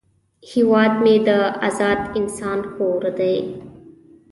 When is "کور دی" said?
2.75-3.37